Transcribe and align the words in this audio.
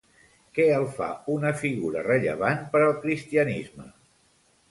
Què 0.59 0.63
el 0.75 0.85
fa 0.93 1.09
una 1.33 1.51
figura 1.59 2.01
rellevant 2.07 2.65
per 2.73 2.83
al 2.87 2.97
cristianisme? 3.05 3.87